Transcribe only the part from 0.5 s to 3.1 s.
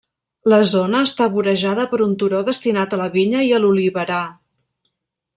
La zona està vorejada per un turó destinat a la